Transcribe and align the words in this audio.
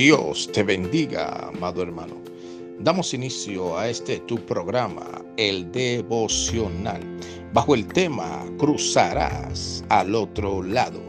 Dios 0.00 0.50
te 0.50 0.62
bendiga, 0.62 1.48
amado 1.48 1.82
hermano. 1.82 2.14
Damos 2.78 3.12
inicio 3.12 3.76
a 3.76 3.90
este 3.90 4.18
tu 4.20 4.36
programa, 4.46 5.22
el 5.36 5.70
devocional, 5.72 7.02
bajo 7.52 7.74
el 7.74 7.86
tema 7.86 8.42
Cruzarás 8.56 9.84
al 9.90 10.14
otro 10.14 10.62
lado. 10.62 11.02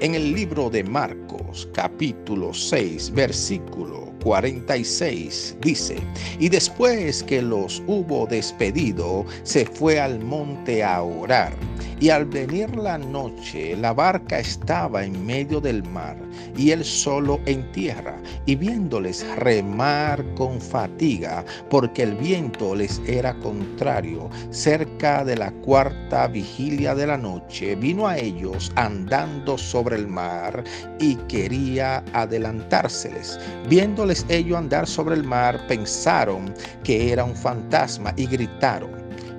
En 0.00 0.14
el 0.14 0.34
libro 0.34 0.68
de 0.68 0.84
Marcos, 0.84 1.66
capítulo 1.72 2.52
6, 2.52 3.10
versículo 3.14 4.12
46, 4.22 5.56
dice, 5.62 5.96
y 6.38 6.50
después 6.50 7.22
que 7.22 7.40
los 7.40 7.82
hubo 7.86 8.26
despedido, 8.26 9.24
se 9.44 9.64
fue 9.64 9.98
al 9.98 10.22
monte 10.22 10.84
a 10.84 11.00
orar 11.02 11.54
y 12.00 12.08
al 12.08 12.24
venir 12.24 12.74
la 12.76 12.96
noche, 12.96 13.76
la 13.76 13.92
barca 13.92 14.38
estaba 14.38 15.04
en 15.04 15.26
medio 15.26 15.60
del 15.60 15.84
mar 15.84 16.16
y 16.56 16.70
él 16.70 16.82
solo 16.82 17.38
en 17.44 17.70
tierra, 17.72 18.18
y 18.46 18.54
viéndoles 18.56 19.26
remar 19.36 20.24
con 20.34 20.58
fatiga, 20.60 21.44
porque 21.68 22.04
el 22.04 22.14
viento 22.14 22.74
les 22.74 23.00
era 23.06 23.38
contrario, 23.40 24.30
cerca 24.48 25.24
de 25.24 25.36
la 25.36 25.52
cuarta 25.60 26.26
vigilia 26.28 26.94
de 26.94 27.06
la 27.06 27.18
noche, 27.18 27.74
vino 27.76 28.08
a 28.08 28.16
ellos 28.16 28.72
andando 28.76 29.58
sobre 29.58 29.96
el 29.96 30.08
mar 30.08 30.64
y 30.98 31.16
quería 31.28 32.02
adelantárseles. 32.14 33.38
Viéndoles 33.68 34.24
ellos 34.30 34.56
andar 34.56 34.86
sobre 34.86 35.16
el 35.16 35.24
mar, 35.24 35.60
pensaron 35.68 36.54
que 36.82 37.12
era 37.12 37.24
un 37.24 37.36
fantasma 37.36 38.14
y 38.16 38.26
gritaron, 38.26 38.90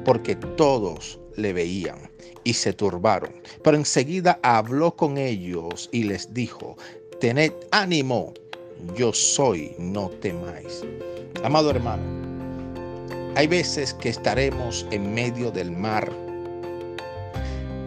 porque 0.05 0.36
todos 0.36 1.20
le 1.38 1.54
veían 1.54 2.11
y 2.44 2.54
se 2.54 2.73
turbaron. 2.73 3.34
Pero 3.63 3.77
enseguida 3.77 4.40
habló 4.44 4.95
con 4.95 5.18
ellos 5.18 5.90
y 5.91 6.04
les 6.04 6.34
dijo, 6.34 6.77
tened 7.20 7.54
ánimo, 7.72 8.34
yo 8.96 9.13
soy, 9.13 9.76
no 9.77 10.10
temáis. 10.10 10.84
Amado 11.43 11.70
hermano, 11.70 12.04
hay 13.35 13.48
veces 13.48 13.93
que 13.93 14.10
estaremos 14.10 14.85
en 14.91 15.13
medio 15.13 15.51
del 15.51 15.71
mar 15.71 16.12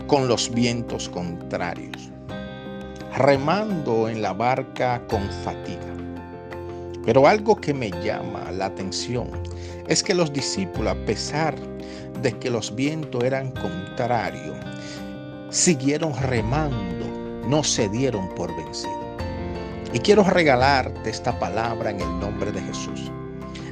con 0.07 0.29
los 0.29 0.51
vientos 0.53 1.09
contrarios, 1.09 2.11
remando 3.17 4.09
en 4.09 4.23
la 4.23 4.33
barca 4.33 5.03
con 5.09 5.29
fatiga. 5.45 5.94
Pero 7.05 7.27
algo 7.27 7.57
que 7.57 7.75
me 7.75 7.91
llama 8.03 8.51
la 8.53 8.67
atención 8.67 9.29
es 9.89 10.03
que 10.03 10.15
los 10.15 10.33
discípulos, 10.33 10.93
a 10.93 11.07
pesar 11.07 11.55
de 12.23 12.33
que 12.39 12.51
los 12.51 12.75
vientos 12.75 13.23
eran 13.23 13.51
contrarios, 13.53 14.57
siguieron 15.51 16.15
remando, 16.23 17.07
no 17.47 17.63
se 17.63 17.89
dieron 17.91 18.29
por 18.35 18.55
vencidos. 18.57 18.97
Y 19.93 19.99
quiero 19.99 20.25
regalarte 20.25 21.11
esta 21.11 21.39
palabra 21.39 21.91
en 21.91 22.01
el 22.01 22.19
nombre 22.21 22.51
de 22.51 22.61
Jesús. 22.63 23.13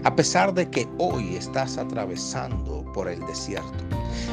A 0.04 0.14
pesar 0.14 0.52
de 0.52 0.68
que 0.68 0.86
hoy 0.98 1.36
estás 1.36 1.78
atravesando 1.78 2.84
por 2.92 3.08
el 3.08 3.20
desierto, 3.26 3.84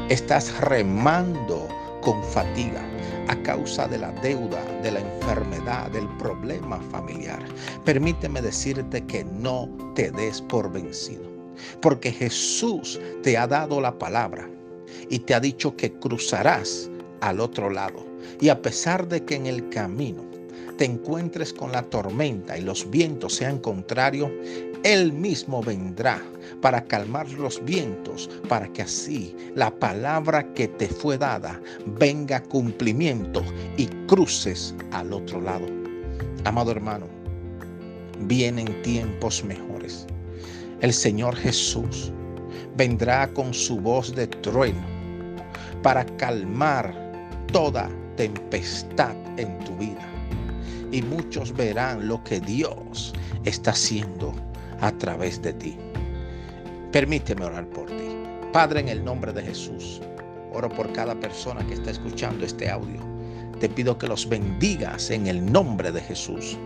estás 0.10 0.60
remando 0.62 1.68
con 2.02 2.24
fatiga 2.24 2.82
a 3.30 3.44
causa 3.44 3.88
de 3.88 4.00
la 4.00 4.12
deuda, 4.24 4.64
de 4.82 4.92
la 4.92 5.00
enfermedad, 5.00 5.90
del 5.92 6.08
problema 6.18 6.80
familiar. 6.92 7.40
Permíteme 7.86 8.42
decirte 8.42 9.06
que 9.06 9.24
no 9.24 9.70
te 9.96 10.12
des 10.12 10.42
por 10.42 10.72
vencido 10.72 11.30
porque 11.82 12.12
Jesús 12.12 13.00
te 13.24 13.38
ha 13.38 13.48
dado 13.48 13.82
la 13.82 13.98
palabra 13.98 14.50
y 15.10 15.20
te 15.20 15.34
ha 15.34 15.40
dicho 15.40 15.76
que 15.76 15.92
cruzarás 15.94 16.90
al 17.22 17.40
otro 17.40 17.70
lado. 17.70 18.06
Y 18.40 18.50
a 18.50 18.62
pesar 18.62 19.08
de 19.08 19.24
que 19.24 19.36
en 19.36 19.46
el 19.46 19.70
camino 19.70 20.24
te 20.80 20.86
encuentres 20.86 21.54
con 21.54 21.72
la 21.72 21.84
tormenta 21.84 22.58
y 22.58 22.62
los 22.62 22.90
vientos 22.90 23.36
sean 23.36 23.60
contrarios, 23.60 24.32
Él 24.84 25.14
mismo 25.14 25.62
vendrá 25.62 26.20
para 26.62 26.84
calmar 26.86 27.30
los 27.34 27.64
vientos, 27.64 28.30
para 28.48 28.68
que 28.74 28.82
así 28.82 29.36
la 29.54 29.70
palabra 29.70 30.52
que 30.54 30.68
te 30.68 30.88
fue 30.88 31.20
dada 31.20 31.62
venga 31.86 32.38
a 32.38 32.44
cumplimiento 32.44 33.44
y 33.78 33.86
cruces 34.08 34.74
al 34.92 35.14
otro 35.14 35.40
lado. 35.40 35.68
Amado 36.46 36.72
hermano, 36.72 37.06
vienen 38.22 38.82
tiempos 38.82 39.44
mejores 39.44 40.08
el 40.82 40.94
Señor 40.94 41.36
Jesús 41.36 42.14
vendrá 42.78 43.28
con 43.34 43.54
su 43.54 43.80
voz 43.82 44.16
de 44.16 44.28
trueno 44.28 44.82
para 45.84 46.06
calmar 46.16 46.94
toda 47.52 47.90
tempestad 48.16 49.14
en 49.38 49.60
tu. 49.60 49.69
Y 50.92 51.02
muchos 51.02 51.56
verán 51.56 52.08
lo 52.08 52.24
que 52.24 52.40
Dios 52.40 53.14
está 53.46 53.72
haciendo 53.72 54.34
a 54.82 54.92
través 54.92 55.42
de 55.42 55.54
ti. 55.54 55.78
Permíteme 56.92 57.46
orar 57.46 57.68
por 57.68 57.88
ti. 57.88 58.16
Padre, 58.52 58.80
en 58.80 58.90
el 58.90 59.04
nombre 59.04 59.32
de 59.32 59.44
Jesús, 59.44 60.02
oro 60.52 60.70
por 60.70 60.92
cada 60.94 61.14
persona 61.16 61.66
que 61.68 61.76
está 61.76 61.92
escuchando 61.92 62.46
este 62.46 62.70
audio. 62.70 63.00
Te 63.60 63.70
pido 63.70 63.98
que 63.98 64.08
los 64.08 64.28
bendigas 64.28 65.12
en 65.12 65.28
el 65.28 65.52
nombre 65.52 65.92
de 65.92 66.02
Jesús 66.02 66.58